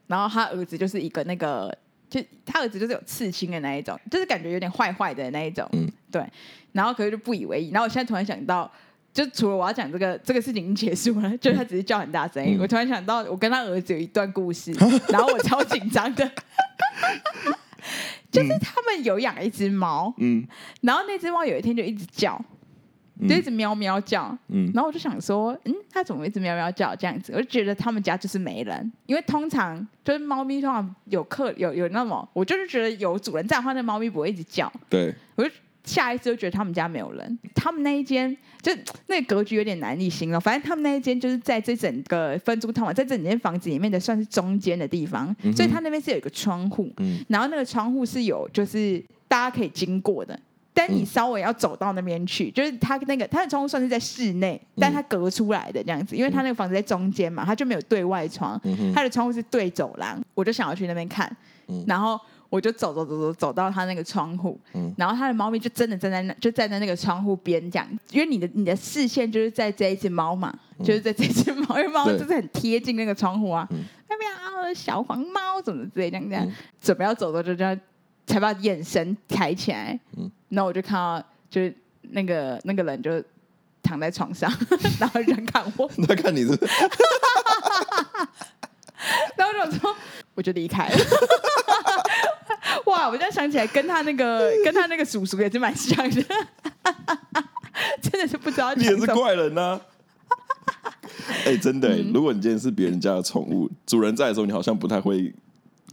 [0.08, 1.70] 然后他儿子就是一个那个，
[2.10, 6.24] 就他儿子就是有刺青的那一种，就是感觉有点坏坏的那一种，嗯，对。
[6.72, 7.72] 然后可是就不以为意。
[7.72, 8.72] 然后我现在突然想到，
[9.14, 12.58] 就除了我要讲这个这个事情已经结束了，就他只是叫很大声音。
[12.60, 14.72] 我突然想到，我跟他儿子有一段故事，
[15.10, 16.32] 然后我超紧张的，
[18.32, 20.48] 就是他们有养一只猫，嗯，
[20.82, 22.44] 然后那只猫有一天就一直叫。
[23.30, 24.36] 就一直喵喵叫。
[24.48, 27.32] 嗯，然后我就想说，嗯，它怎么一直喵喵叫这样子？
[27.36, 34.72] 我就觉得他们家就是没人，因为通常就是猫咪通常有客有有那么，我就是觉得有主人在的话，那猫咪不会一直叫。
[34.90, 35.52] 对，我就
[35.84, 38.72] 下一次就觉得他们家没有人，他们那一间就
[39.08, 40.40] 那个格局有点难以形容。
[40.40, 50.40] 反正他们那一间就是在这整个分租套房，在这整间房子里面的算是中间的地方，嗯所以他那边是有一个窗户，嗯然后那个窗户是有就是大家可以经过的。
[50.74, 61.30] 但你稍微要走到那边去，嗯就是他那个他的窗户算是在室内，但他隔出来的这样子，因为他那个房子在中间嘛，他就没有对外窗，嗯他的窗户是对走廊，我就想要去那边看，
[61.68, 62.18] 嗯然后
[62.52, 64.94] 我就走走走走走到他那个窗户，嗯。
[64.98, 73.78] 然后他的猫咪就真的站在那，就站在那个窗户边这样，因为你的你的视线就是在这一只猫嘛，就是在这只猫， 因为猫就是很贴近那个窗户啊，嗯
[74.10, 74.18] 喵
[74.64, 75.62] 喵，小黄猫？
[75.64, 76.54] 怎么之类这样这样，嗯。
[76.82, 77.80] 准备要走的就这样，
[78.28, 80.30] 才把眼神抬起来，嗯。
[80.50, 83.24] 然后我就看到就是那个那个人就
[83.82, 84.52] 躺在床上，
[85.00, 86.50] 然后人看我， 那看你是
[89.38, 89.96] 然后我就说
[90.36, 90.96] 我就离开了。
[92.86, 93.08] 哇！
[93.10, 96.22] 我现在想起来，跟他那个 跟他那个叔叔也是蛮像的，
[98.02, 99.06] 真的是不知道你也是。
[99.08, 99.80] 怪人呐、
[101.46, 105.34] 哎、真的、欸，嗯如果你今天是别人家的宠物，主人在的时候，你好像不太会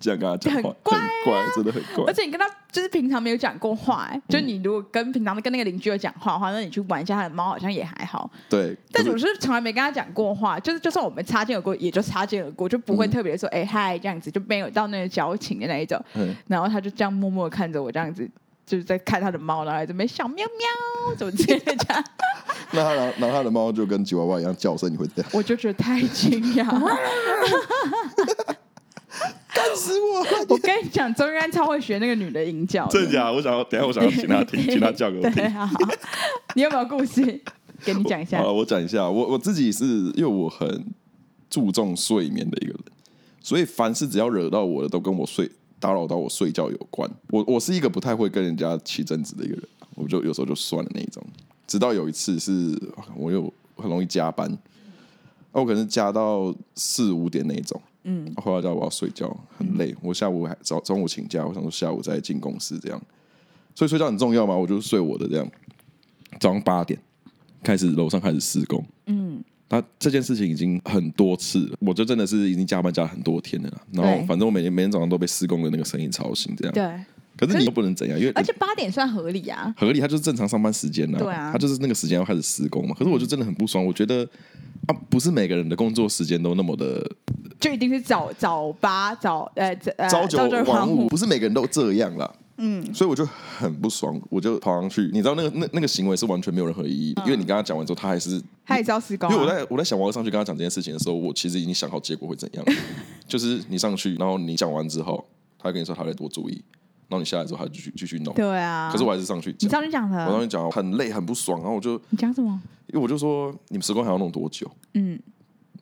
[0.01, 2.13] 这样跟他讲话，很乖啊很怪，真的很乖而。
[2.13, 8.31] 且你跟他就是平常没有讲过话、哎，就你如果跟平常跟那个邻居有讲话的话，那你去玩一下他的猫，好像也还好。
[8.49, 16.03] 对，但我是从来没跟他讲过话，就是就算我们擦肩而过，也就擦肩而过，就不会特别说哎嗨、这样子，就没有到那个交情的那一种。
[16.15, 18.29] 嗯然后他就这样默默地看着我，这样子
[18.67, 22.05] 就是在看他的猫，然后在这边小喵喵，怎么之类的这样，
[22.73, 26.67] 那他然后然后他的猫就跟吉娃娃一样叫声，你会这样我就觉得太惊讶。
[29.69, 30.27] 干死我！
[30.49, 33.35] 我跟你讲，钟玉安超会学那个女的吟叫的，真的假的？
[33.35, 35.51] 我想要等下我想要请他听，请他叫给我，听。
[35.53, 35.69] 好，
[36.55, 37.23] 你有没有故事
[37.85, 38.47] 给你讲一下好？
[38.49, 40.87] 了，我讲一下，我我自己是因为我很
[41.51, 42.81] 注重睡眠的一个人，
[43.41, 47.09] 所以凡是只要惹到我的，都跟我睡打扰到我睡觉有关。
[47.31, 49.63] 我我是一个不太会跟人家起争执的一个人，
[49.95, 51.23] 我就有时候就算了那一种。
[51.67, 52.75] 直到有一次是
[53.15, 54.51] 我又很容易加班，
[55.53, 63.03] 那我可能加到四五点那一种，嗯，后来叫我要睡觉，很累，我下午还早中午请假，我想说下午再进公司这样，
[63.75, 65.47] 所以睡觉很重要嘛，我就睡我的这样。
[66.39, 66.99] 早上八点
[67.63, 73.81] 开始楼上开始施工，嗯，那这件事情已经很多次了，我就真的是已经加班加很多天了啦。
[73.93, 76.73] 然后反正我每天每天早上都被施工的那个声音吵醒，这样。
[76.75, 77.05] 对，
[77.37, 79.75] 可是你又不能怎样，因为而且八点算合理啊。
[79.77, 81.19] 合理，他就是正常上班时间呢。
[81.19, 82.95] 对啊他就是那个时间要开始施工嘛。
[82.97, 84.23] 可是我就真的很不爽，我觉得
[84.87, 87.11] 啊，不是每个人的工作时间都那么的
[87.61, 92.31] 就一定是早早八早呃呃朝九晚晚五，不是每个人都这样啦。
[92.61, 95.03] 嗯，所以我就很不爽，我就跑上去。
[95.13, 102.65] 你知道那个那那个行为是完全没有任何意义的，因为你跟他讲完之后，他还是他也是要施工啊、因为我在我在想我要上去跟他讲这件事情的时候，我其实已经想好结果会怎样。
[103.29, 105.25] 就是你上去，然后你讲完之后，
[105.57, 106.55] 他跟你说他得多注意，
[107.07, 108.35] 然后你下来之后，他继续继续弄。
[108.35, 108.91] 对啊。
[108.91, 112.61] 可是我还是上去讲，你上去讲我上的，去讲很累很不爽，然后我就你讲什么？
[112.89, 114.69] 因为我就说你们施工还要弄多久？
[114.95, 115.17] 嗯，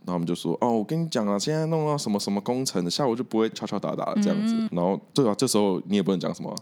[0.07, 4.55] 然后我们就说哦，我跟你讲啊，现在弄到什么什么工程的，下午就不会敲敲打打的这样子。
[4.55, 6.57] 嗯然后对啊，这时候你也不能讲什么啊，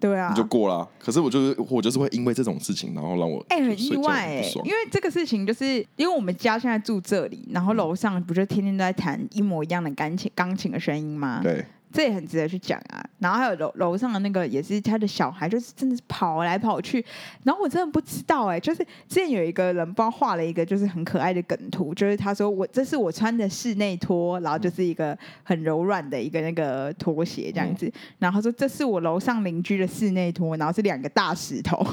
[0.00, 0.86] 对啊，你就过啦。
[0.98, 11.40] 可是我就是我就是会因为这种事情，然后让我哎、很意外哎、因为这个事情就是因为我们家现在住这里，然后楼上不就天天都在弹一模一样的钢琴钢琴的声音吗？
[11.42, 13.04] 对，这也很值得去讲啊。
[13.18, 17.04] 然后还有楼楼上的那个也是他的小孩，就是真的是跑来跑去。
[17.44, 27.92] 然后我真的不知道哎、就是之前有一个人不知道画了一个就是很可爱的梗图，就是他说我这是我穿的室内拖，然后就是一个很柔软的一个那个拖鞋这样子。
[28.18, 31.76] 然后他说这是我楼上邻居的室内拖，然后是两个大石头。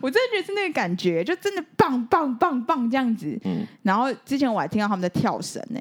[0.00, 3.38] 我真的觉得是那个感觉，就真的棒棒棒棒这样子。
[3.44, 5.80] 嗯然后之前我还听到他们在跳绳呢、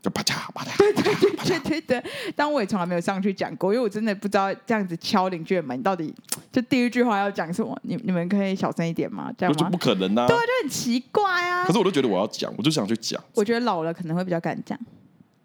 [0.00, 0.76] 就啪嚓啪嚓。
[0.78, 2.04] 对对对对对，
[2.36, 6.14] 但我也从来没有上去讲过，因为我真的不知道这样子敲邻居的门到底
[6.52, 7.78] 就第一句话要讲什么。
[7.82, 9.32] 你你们可以小声一点吗？
[9.36, 9.78] 这样吗就就不？
[9.78, 10.26] 可能啊！
[10.26, 11.72] 对啊，就很奇怪啊可。
[11.72, 13.22] 是我都觉得我要讲，我就想去讲。
[13.34, 14.78] 我觉得老了可能会比较敢讲，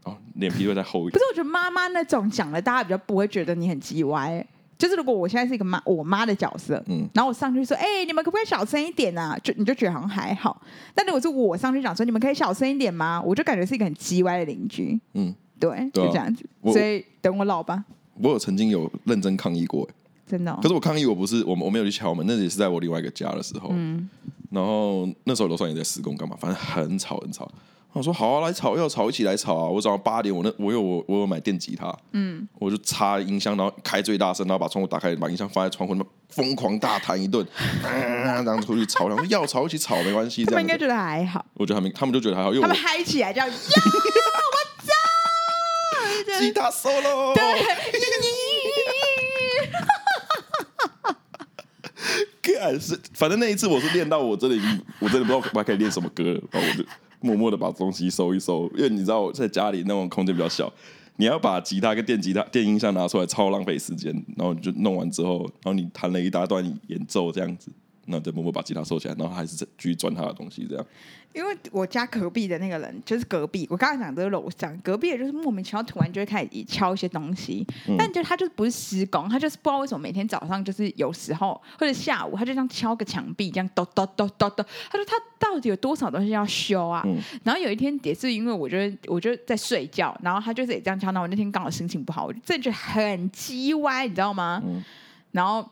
[0.04, 1.14] 哦，脸皮会再厚一点。
[1.14, 1.26] 可是？
[1.32, 4.46] 我觉得妈妈那种讲了，大家比较不会觉得你很叽歪。
[4.84, 9.40] 就是如果我现在是一个妈，我妈的角色，嗯然后我上去说，哎、你们可不可以小声一点啊？
[9.42, 10.62] 就你就觉得好像还好。
[10.94, 13.22] 但如果是我上去讲说，你们可以小声一点吗？
[13.26, 15.00] 我就感觉是一个很叽歪的邻居。
[15.14, 16.46] 嗯，对，就这样子。
[16.60, 19.88] 我所以等我老吧，我有曾经有认真抗议过，
[20.28, 23.70] 真的哦、可是我抗议我不是我我没有去敲门，那也是在我另外一个家的时候。
[23.72, 24.10] 嗯
[24.52, 26.36] 然后那时候楼上也在施工，干嘛？
[26.40, 27.50] 反正很吵很吵。
[27.94, 29.68] 我说好啊，来吵要吵，一起来吵啊！
[29.68, 37.46] 我早上八点，我那我有我我有买电吉他，嗯，我就插音箱，然后开最大声，然后把窗户打开，把音箱放在窗户，那疯狂大弹一顿，
[37.84, 40.44] 然后出去吵，然后要吵一起吵没关系。
[40.44, 44.58] 他们应该觉得还好，我觉得他们他们就觉得还好，因为他们嗨起来这样， 呀，我
[46.34, 47.44] 操，吉他 solo，对，
[52.60, 56.84] 干是，反正那一次我是练到我真的已经，我真的不知道我还可以练什么歌了，然后我就。
[57.24, 60.72] 默默的把东西收一收，因为你知道我在家里那种空间比较小，
[61.16, 64.14] 你要把吉他跟电吉他、电音箱拿出来，超浪费时间。
[64.36, 67.72] 然后你就弄完之后，然后你弹了一大段演奏这样子。
[68.06, 70.86] 那再默默把吉他收起来，然后还是继续转他的东西，这样。
[71.34, 84.66] 因为我家隔壁的那个人就是隔壁，我刚才讲的是楼上，隔壁的就是莫名其妙突然就会开始敲一些东西，嗯、但就他就不是施工，他就是不知道为什么每天早上就是有时候或者下午他就这样敲个墙壁，这样咚咚咚咚咚。
[84.92, 87.02] 他说他到底有多少东西要修啊？
[87.08, 94.62] 嗯、然后有一天也是因为我觉得我就在睡觉，然后他就是也这样敲，那我那天刚好心情不好，我就真的觉得很鸡歪，你知道吗？
[94.64, 94.84] 嗯、
[95.32, 95.68] 然后。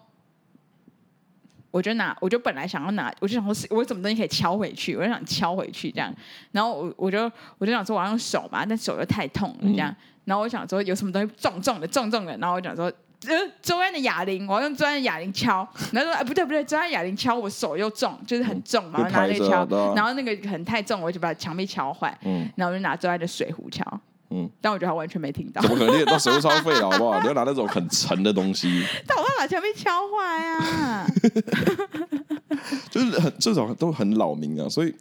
[1.72, 4.96] 我就拿，我就本来想要拿，我就想说，我什么东西可以敲回去？
[4.96, 6.14] 我就想敲回去这样，
[6.52, 12.86] 然后我我就我就想说，我要用手嘛，但手又太痛了这样，嗯、然后我想说，有什么东西重重的、重重的，然后我想说，
[13.28, 23.86] 呃，周安的哑铃，我要用周安的哑铃敲，然后说，哎，不对不对，周安哑铃敲我手又重，就是很重嘛，然后拿那个敲，然后那个很太重，我就把墙壁敲坏，嗯，然后我就拿周安的水壶敲。
[24.32, 25.62] 嗯，但我觉得他完全没听到。
[25.62, 26.00] 怎么可能？
[26.00, 27.20] 你那水壶超费了，好不好？
[27.22, 28.84] 你要拿那种很沉的东西。
[29.06, 31.08] 但我怕把墙壁敲坏啊！
[32.90, 34.94] 就是很这种都很老民啊，所以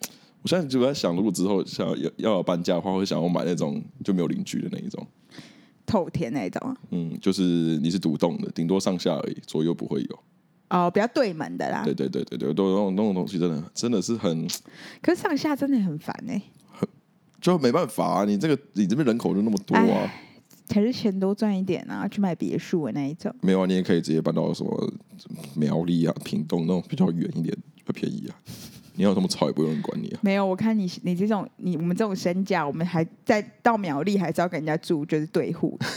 [0.42, 5.06] 我现在就在想，如果之后想要要要搬家的话，会想要买那种就没有邻居的那一种，
[5.86, 6.76] 透天那种。
[6.90, 10.18] 嗯，就是你是独栋的，顶多上下而已，左右不会有。
[10.70, 11.82] 哦，比较对门的啦。
[11.84, 14.48] 对对对对对，都那种那种东西，真的真的是很。
[15.02, 16.42] 可是上下真的很烦哎、欸。
[17.40, 20.12] 就没办法啊，你这个你这边人口就那么多啊，
[20.68, 23.34] 还是钱多赚一点啊，去买别墅的那一种。
[23.40, 24.92] 没有啊，你也可以直接搬到什么
[25.54, 28.36] 苗栗啊、屏东那种比较远一点，会便宜啊。
[28.94, 30.20] 你要这么吵也不用人管你啊。
[30.22, 35.78] 没有，我看你你这种你我们这种身价，我们还在到苗栗还是要跟人家住，就是对户。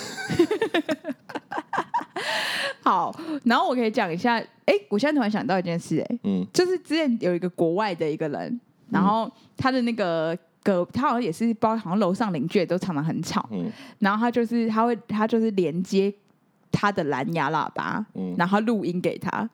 [2.82, 10.38] 好，然后我可以讲一下，哎，我现在突然想到一件事，哎，嗯，就是之前有一个国外的一个人，然后他的那个。
[10.64, 13.48] 隔他好像也是包，好像楼上邻居也都常常很吵。
[13.52, 16.14] 嗯，然后他就是他会他就是连接
[16.72, 19.48] 他的蓝牙喇叭，嗯，然后录音给他，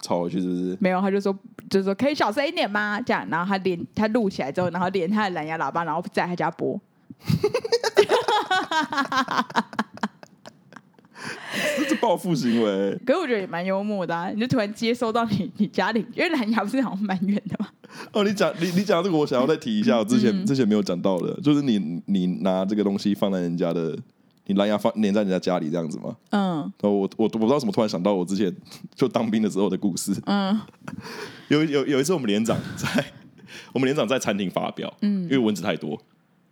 [0.00, 0.76] 吵回去是不是？
[0.80, 1.36] 没有，他就说
[1.68, 3.00] 就是说可以小声一点吗？
[3.00, 6.78] 这样，然后他连他录起来之后，然后连他的蓝牙喇叭，然后在他家播。
[11.78, 14.30] 这是报复行为，可是我觉得也蛮幽默的啊！
[14.30, 17.68] 你就突然接收到你你家里，因为蓝牙不是好像蛮远的嘛。
[18.12, 23.96] 哦，你讲你你讲这个，我想要再提一下，我之前、嗯、之前没有讲到的，就是你你拿这个东西放在人家的，
[24.46, 26.16] 你蓝牙放连在人家家里这样子吗？
[26.30, 26.72] 嗯。
[26.82, 28.54] 我我我不知道怎么突然想到我之前
[28.94, 30.12] 就当兵的时候的故事。
[30.26, 30.60] 嗯。
[31.48, 33.04] 有有有一次我们连长在
[33.72, 36.00] 我们连长在餐厅发表，嗯，因为蚊子太多。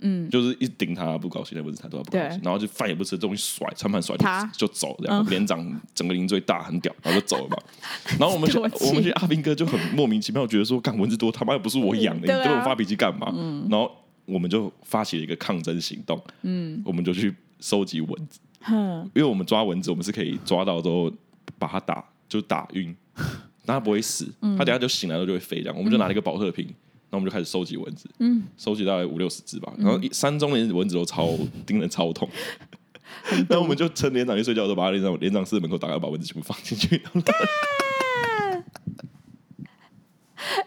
[0.03, 4.17] 嗯，就是一顶他不高兴，那不是他都要不高兴，然后就饭也不吃，东西甩餐盘甩
[4.53, 7.57] 就走，这样连长整个营最大很屌，然后就走了嘛。
[8.19, 13.33] 然后我们去我们去阿兵哥就很莫名其妙，觉得说干蚊子多，他妈又不是我养的，你对我发脾气干嘛？
[13.71, 13.91] 然后
[14.25, 18.41] 我们就发起了一个抗争行动，嗯，我们就去收集蚊子，
[19.15, 21.13] 因为我们抓蚊子，我们是可以抓到之后
[21.59, 22.95] 把它打就打晕，
[23.65, 26.69] 但它不会死，它等下就醒来了就会飞，这样我们就拿了一个保特瓶。
[27.13, 29.71] 那我们就开始收集蚊子，嗯，收集大概五六十只吧。
[29.77, 32.27] 然后山中连蚊子都超 叮人超痛，
[33.49, 37.01] 然后我们就趁连长去睡觉的时候，把连长连长室门口打开，把蚊子全部放进去。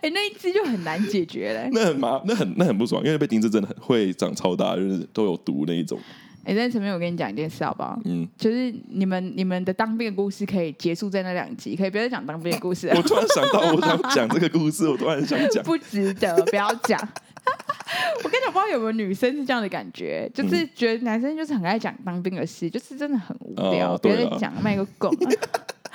[0.02, 6.00] 哎，那一只就很难解决嘞，那很麻，那很那很不爽，因为被叮蛰真的很会长超大，就是都有毒那一种。
[6.46, 8.00] 哎，在前面我跟你讲一件事好不好？
[8.06, 12.88] 嗯，就是你们你们的当兵的故事可以结束在那两集，可以不要再讲当兵的故事。
[12.90, 17.00] 我突然想到，我想讲这个故事，我突然想讲， 不值得，不要讲。
[18.24, 25.12] 我跟你讲，不知道有没有女生是这样的感觉，就是觉得男生就是很爱讲当兵的事，就是真的很无聊，别人讲卖个够。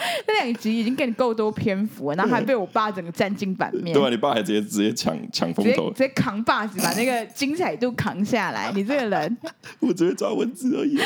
[0.27, 3.93] 那两集已经给你够多篇幅了，然后还被我爸整个占尽版面。
[3.93, 8.73] 对啊，你爸还直接直接抢抢风头，直接扛把子把那个精彩度扛下来。
[8.75, 9.39] 你这个人，
[9.81, 10.99] 我只会抓蚊子而已。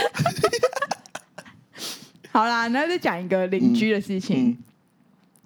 [2.30, 4.48] 好啦，那再讲一个邻居的事情。
[4.48, 4.58] 嗯嗯、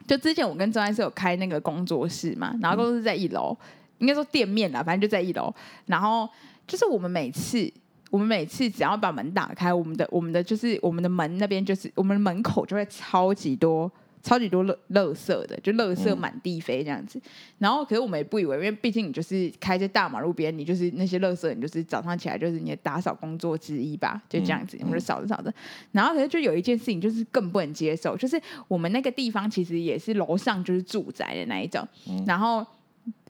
[0.06, 3.56] 就之前我跟周安是有开那个工作室嘛，然后工作室在一楼，
[3.98, 5.54] 应该说店面啦，反正就在一楼。
[5.86, 6.28] 然后
[6.66, 7.72] 就是我们每次。
[8.10, 13.90] 我们每次只要把门打开，我们的我们的就是我们的门那边就是我们的门口就会超级多
[14.22, 17.18] 超级多垃垃圾的，就垃圾满地飞这样子。
[17.18, 17.22] 嗯、
[17.58, 25.52] 然后可是我们也不以为，因为毕竟你就是开在大马路边，你就是那些垃圾，你就是早上起来就是你的打扫工作之一吧，就这样子，我们就扫着扫着。
[25.92, 32.66] 然后可是就有一件事情就是更不能接受，就是我们那个地方其实也是楼上就是住宅的那一种，嗯、然后。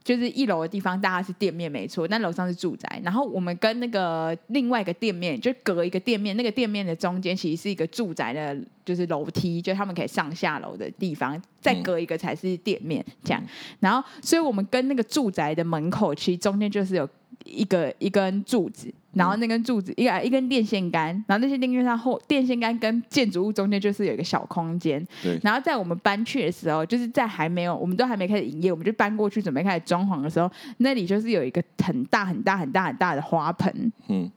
[0.03, 3.01] 就是一楼的地方，大家是店面没错，但楼上是住宅。
[3.03, 11.39] 然后我们跟那个另外一个店面，就隔一个店面，那个店面的中间其实是一个住宅的，就是楼梯，就他们可以上下楼的地方。
[11.61, 13.43] 再隔一个才是店面，这样。
[13.81, 17.07] 然后，所以我们跟那个住宅的门口，其实中间就是有
[17.43, 18.91] 一个一根柱子。
[19.11, 25.03] 然后那根柱子，一个一根电线杆，然后那些电线杆后，电线杆跟建筑物中间就是有一个小空间。
[25.23, 25.37] 对。
[25.41, 33.91] 然后在我们搬去的时候，就是在还没有，我们都还没开始营业，我们就搬过去准备开始装潢的时候，那里就是有一个很大很大很大很大的花盆。
[34.07, 34.31] 嗯。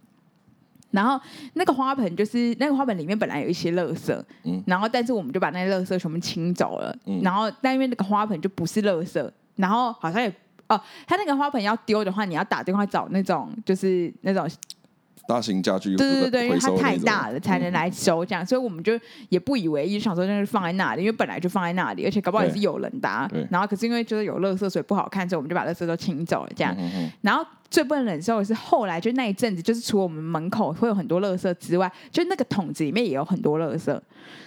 [0.91, 1.21] 然后
[1.55, 4.23] 那个花盆就是那个花盆里面本来有一些垃圾。
[4.45, 4.63] 嗯。
[4.67, 6.97] 然后但是我们就把那些垃圾全部清走了。
[7.05, 7.21] 嗯。
[7.23, 10.35] 然后但因为那个花盆就不是垃圾，然后好像也。
[10.69, 14.49] 哦，他那个花盆要丢的话，你要打电话找那种，就是那种
[15.27, 15.97] 大型家具。
[15.97, 23.31] 对对对，因为它太大了，才能来收这样，嗯、所以我们就也不以为意，就想说那是放在那里，因为本来就放在那里，而且搞不好也是有人的、啊。
[23.51, 26.75] 然后可是因为就是有垃圾，所以不好看，所以我们就把垃圾都清走了这样。
[26.79, 33.99] 嗯嗯然后最不能忍受的是后来就那一阵子，就是除了我们门口会有很多垃圾之外，就那个桶子里面也有很多垃圾。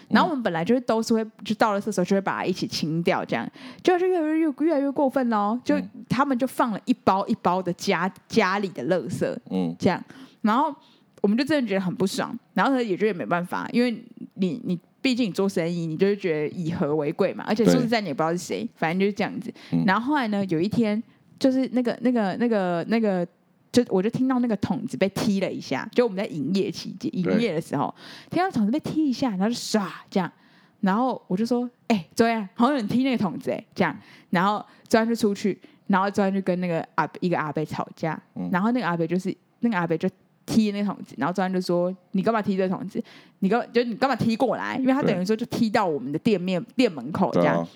[0.07, 3.49] 然后我们本来就是都是会，就到了厕所就会把它一起清掉，这样，
[3.81, 5.59] 就是越来越越越来越过分喽。
[5.63, 5.75] 就
[6.07, 9.99] 他们就放了一包一包的家家里的垃圾，嗯，这样，
[10.45, 10.73] 然后
[11.21, 13.91] 我们就真的觉得很不爽，然后他也觉得没办法，因为
[14.35, 19.53] 你你毕竟你做生意，你就是觉得以和为贵嘛，而且说实在你也不知道是谁，反正就是这样子。
[19.85, 21.01] 然后后来呢，有一天
[21.37, 23.27] 就是那个那个那个那个。
[23.71, 27.93] 就我就听到那个桶子被踢了一下，就我们在营业期间营业的时候，
[28.29, 30.31] 听到桶子被踢一下，然后就唰这样，
[30.79, 33.93] 然后我就说：“哎、欸，周安，好像有人踢那个桶子哎、欸，这样。”
[34.31, 38.17] 然后周安就出去，然后周安就跟那个阿一个阿伯吵架，
[38.49, 40.07] 然后那个阿伯就是那个阿伯就
[40.45, 43.03] 踢那个桶子，然后周安就说：“你干嘛踢这个桶子？
[43.39, 44.77] 你干就你干嘛踢过来？
[44.77, 47.67] 因为他等于说就踢到我们的店面店门口这样。”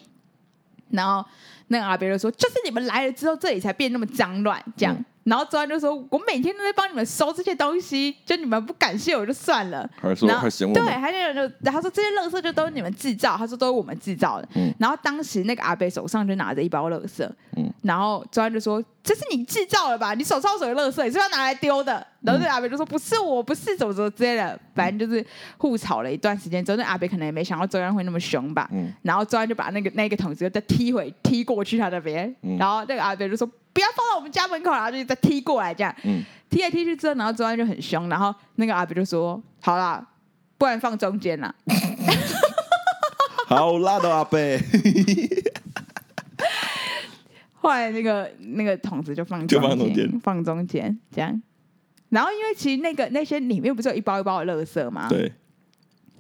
[0.91, 1.23] 然后
[1.67, 14.49] 那个阿伯就说：“就是你们来了之后，这里才变那么脏乱这样。”然后周安就说：“我每天都在帮你们收这些东西，就你们不感谢我就算了。”还说还嫌我对，还有人就然后说这些垃圾就都是你们制造，他说都是我们制造的。
[14.55, 20.13] 嗯、然后当时那个阿伯手上就拿着一包垃圾，嗯、然后周安就说：“这是你制造的吧？
[20.13, 25.25] 你手上有垃圾，你是要拿来丢的？”然后那个阿北就说：“不是我，不是，怎么怎么之类的。”反正就是
[25.57, 28.69] 互吵了一段时间之后，那阿北可能也没想到周安会那么凶吧。
[28.71, 33.49] 嗯、然后周安就把那个那个桶子再踢回踢过去他那边，嗯、然后那个阿北就说。
[33.71, 40.05] 不要放到我们家门口，然后就再踢过来，这样，嗯、踢来踢去之后，然后周安就很凶，然后那个阿北就说：“好啦，
[40.57, 41.53] 不然放中间啦。
[43.47, 44.37] ”好辣的阿伯。
[47.59, 51.41] 后来那个那个桶子就放中间，放中间，放中间，这样。
[52.09, 55.07] 然后因为其实那个那些里面不是有一包一包的垃圾吗？
[55.09, 55.31] 对。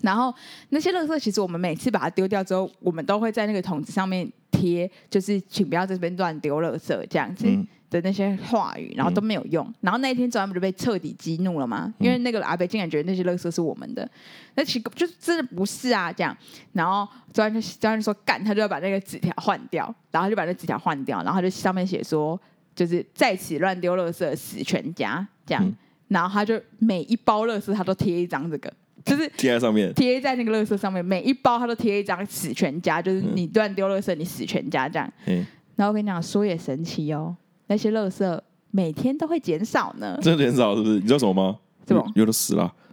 [0.01, 0.33] 然后
[0.69, 4.29] 那些垃圾其实我们每次把它丢掉之后，我们都会在那个桶子上面。
[4.51, 7.47] 贴就是请不要在这边乱丢垃圾这样子
[7.89, 9.73] 的那些话语，然后都没有用。
[9.81, 11.93] 然后那一天周安不就被彻底激怒了吗？
[11.99, 14.09] 因为那个阿伯竟然觉得那些垃圾是我们的，
[14.55, 16.35] 那其实就真的不是啊，这样。
[16.73, 22.39] 然后周安就周安就说干，他就要把那个纸条换掉，然后就把那纸条换掉，然后就上面写说，
[22.75, 25.75] 就是在此乱丢垃圾的死全家这样。
[26.07, 28.71] 然后他就每一包垃圾他都贴一张这个。
[29.05, 35.13] 就是贴在上面，贴在那个垃圾上面，每一包他都贴一张“死全家”，就是你乱丢垃圾，你死全家这样。
[35.25, 35.37] 嗯、
[35.77, 37.35] 然后我跟你讲，说也神奇哦，
[37.69, 40.19] 那些垃圾每天都会减少呢。
[40.21, 40.95] 真的减少是不是？
[40.95, 41.57] 你知道什么吗？
[41.87, 42.05] 什么？
[42.15, 42.71] 有的死了，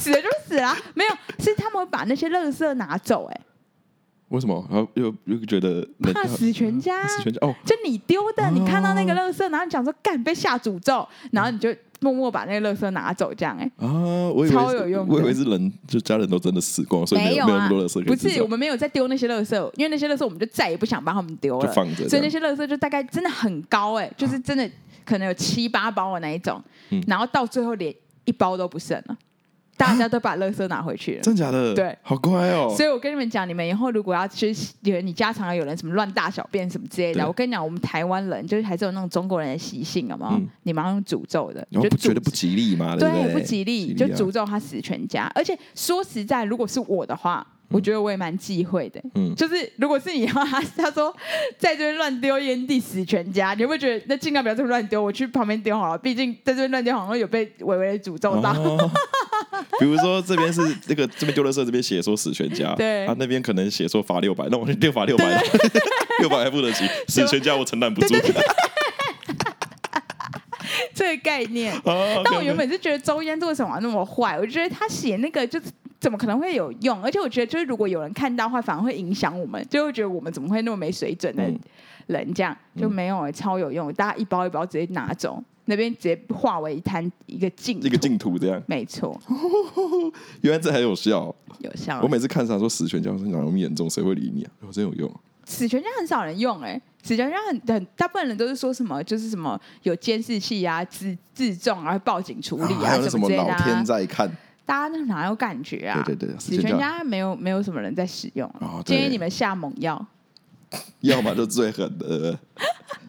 [0.00, 3.34] 死了就死了，没有，是他们会把那些垃圾拿走、欸。
[3.34, 3.40] 哎，
[4.28, 4.64] 为什么？
[4.70, 11.74] 然后又又觉得怕死全家，死全家哦，就你丢的，你看到那个垃圾，然后你讲说干被下诅咒，然后你就。
[12.00, 13.92] 默默把那个垃圾拿走，这样哎、欸、啊，
[14.30, 18.04] 我以为超有用，我以为是人，就家人都真的死光，所以没有没有那么多垃圾。
[18.04, 22.08] 不是，我们没有在丢那些垃圾，因为那些垃圾我们就再也不想帮他们丢了，放着。
[22.08, 24.68] 所以那些垃圾就大概真的很高哎、欸，就是真的
[25.04, 29.16] 可能有七八包的那一种，嗯、然后到最后连一包都不剩了。
[29.80, 31.74] 大家都把垃圾拿回去了，真假的？
[31.74, 32.72] 对，好乖哦。
[32.76, 40.32] 所以我跟你们讲，你们以后如果要去，你家常有人什么乱大小便什么之类的，我跟你讲，我们台湾人就是还是有那种中国人的习性，有没有？
[40.36, 43.32] 嗯、你马上用诅咒的，就觉得不吉利嘛，对不对？
[43.32, 45.30] 不吉利，吉利啊、就诅咒他死全家。
[45.34, 47.46] 而且说实在，如果是我的话。
[47.72, 51.14] 我觉得我也蛮忌讳的，嗯，就是如果是你的话，他他说
[51.56, 55.00] 在这边乱丢烟蒂死全家，你会不会觉得那尽量不要这么乱丢？
[55.00, 58.50] 我去旁边丢好了，毕竟在这边乱丢好像有被微微的诅咒到。
[58.54, 58.90] 哦、
[59.80, 65.42] 比如说这边是那个这边丢垃圾，这边写说死全家，对，啊那边可能写说罚六百，那我就六罚六百，
[66.20, 68.14] 六百还不得起， 死全家我承担不住。
[70.94, 75.66] 这个概念，但我原本是觉得周嫣做什么那么坏，我觉得他写那个就是
[75.98, 77.02] 怎么可能会有用？
[77.02, 81.42] 而且我觉得就是如果有人看到的话，反而会影响我们，就会觉得我们怎么会那么没水准的
[82.06, 89.18] 人这样就没有，超有用，大家一包一包直接拿走，那边直接化为一滩一个净一个净土这样，没错。
[90.42, 92.00] 原来这还有效，有效。
[92.02, 93.88] 我每次看上说死全家，我说哪那么严重？
[93.88, 94.50] 谁会理你啊？
[94.72, 95.10] 真有用。
[95.44, 104.30] 死全家很少人用哎、欸，死全家很很大部分人都是说什么就是什么有监视器啊，自自重啊，报警处理啊，还有什么老天在看，
[104.66, 106.02] 大家那哪有感觉啊？
[106.04, 108.48] 对对对，死全家没有没有什么人在使用，
[108.84, 110.06] 建议你们下猛药，
[111.00, 112.38] 要么就最狠的。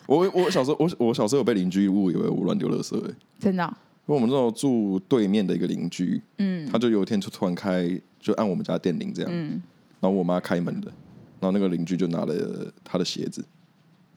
[0.07, 3.73] 我我小时候我我小时候有被邻居误以为我乱丢垃圾哎，真的、哦，
[4.07, 7.89] 因为我们那时候住对面的一个邻居，嗯，他就有一天就突然开
[8.19, 9.61] 就按我们家电铃这样，嗯，
[9.99, 10.91] 然后我妈开门的。
[11.39, 13.43] 然后那个邻居就拿了他的鞋子，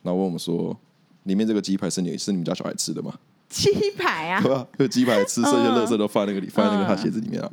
[0.02, 0.78] 然后问我们说
[1.24, 3.14] ：“里面这个鸡排是你是你们家小孩吃的吗？”
[3.48, 4.66] 鸡排啊， 对吧？
[4.76, 7.50] 这鸡排吃剩下垃圾都放在那个里，放在那个他鞋子里面啊。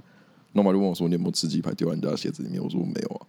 [0.51, 3.27] 然后我妈就问我说：“你有没有吃鸡排丢在人家鞋子里面？”我说：“我没有啊。”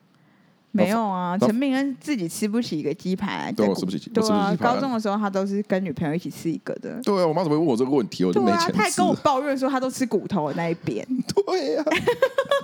[0.73, 4.11] 没有啊，陈明恩自己吃不起一个鸡排，对，我吃不起鸡。
[4.11, 6.99] 对啊，高中的时候他都是跟女朋友一起吃一个的。
[7.03, 8.25] 对啊，我妈怎么会问我这个问题？
[8.25, 8.73] 我就没钱吃。
[8.73, 11.07] 他还跟我抱怨说他都吃骨头的那一边。
[11.47, 11.85] 对啊。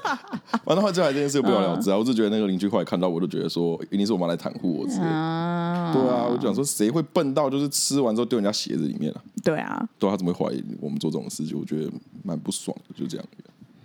[0.64, 1.96] 完了后来这件事不了了之啊！
[1.96, 5.02] 我就觉得那个邻居后来看到我，就觉得说一定是我妈来袒护我之类。
[5.02, 9.20] 对啊，我就想说谁会笨到就是吃完之后丢人家鞋子里面啊？
[9.42, 9.88] 对啊。
[9.98, 11.58] 对啊，他怎么会怀疑我们做这种事情？
[11.58, 11.90] 我觉得
[12.22, 13.26] 蛮不爽的，就这样。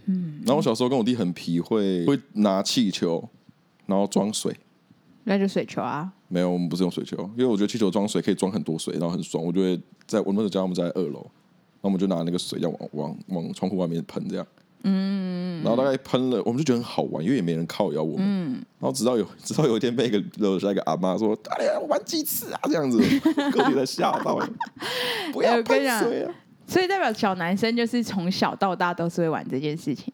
[0.05, 0.39] 嗯。
[0.45, 3.23] 然后我小时候跟我弟很皮，会会拿气球，
[3.85, 4.55] 然后装水。
[5.25, 6.11] 那就水球啊？
[6.27, 9.41] 没有，我们不是用水球，因为我觉得气球装水可以装很多水，然后很爽。
[9.41, 11.25] 我就会在我们那时候家，我们在二楼，
[11.81, 14.45] 那我们就拿那个水要往往往窗户外面喷，这样。
[14.83, 15.63] 嗯。
[15.63, 18.25] 然后大概喷了，我们就觉得很好玩，因为也没人靠邀我们。
[18.27, 18.53] 嗯。
[18.79, 22.99] 然后直到有直到有一天被一个楼下一个阿妈说：“哎呀，玩几次啊？”这样子，
[23.53, 24.49] 隔壁的吓到了。
[25.31, 26.35] 不要喷水啊！
[26.67, 30.13] 所以代表小男生就是从小到大都是会玩这件事情，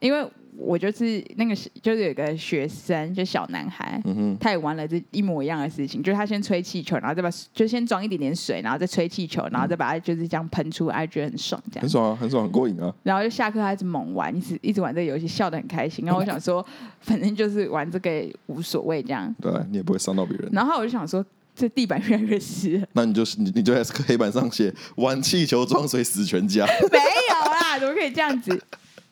[0.00, 0.28] 因为。
[0.56, 12.94] 我就是那个，就是有个学生，就小男孩，嗯、哼他也玩了这一模一样的事情，就是他先吹气球，然后再把就先装一点点水，然后再吹气球，然后再把它就是这样喷出来，觉得很爽，这样很爽啊，很爽，很过瘾啊。
[13.02, 16.04] 然后就下课，他一直猛玩，一直一直玩这个游戏，笑得很开心。
[16.04, 16.64] 然后我想说，
[17.00, 19.34] 反正就是玩这个也无所谓，这样。
[19.40, 20.48] 对，你也不会伤到别人。
[20.52, 21.24] 然后我就想说，
[21.56, 26.64] 这地板越来越湿， 那你就你你就在黑板上写“玩气球装水死全家”。
[26.90, 28.62] 没有啦，怎么可以这样子？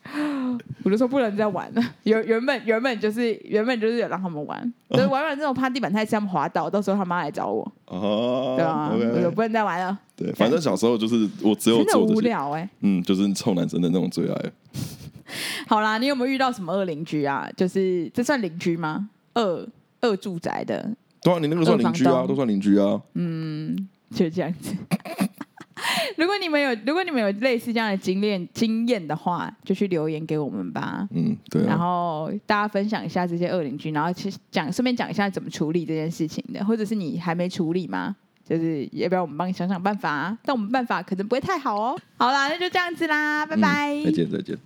[0.83, 1.81] 我就说不能再玩了。
[2.03, 7.69] 原原本原本就是原本就是有让他们玩，就是玩完之后怕地板太湿，他们滑倒，到时候他妈来找我。
[7.85, 9.97] 哦，对啊，我就不能再玩了。
[10.15, 12.69] 对，反正小时候就是我只有真的无聊哎。
[12.81, 14.51] 嗯，就是臭男生的那种最爱。
[15.67, 17.49] 好啦，你有没有遇到什么恶邻居啊？
[17.55, 19.09] 就是这算邻居吗？
[19.35, 19.67] 恶
[20.01, 20.91] 恶住宅的。
[21.21, 23.01] 对啊，你那个算邻居啊，都算邻居啊。
[23.13, 24.75] 嗯，就这样子。
[26.17, 31.07] 如果你们有，如果你们有类似这样的经验经验的话，就去留言给我们吧。
[31.11, 31.65] 嗯，对、啊。
[31.67, 38.15] 然后大家分享一下这些恶邻居，然后其实讲顺便讲一下怎么处理这件事情的，或者是你还没处理吗？
[38.45, 40.37] 就是要不要我们帮你想想办法？
[40.43, 41.97] 但我们办法可能不会太好哦。
[42.17, 43.93] 好啦，那就这样子啦，拜拜。
[43.93, 44.57] 嗯、再见，再见。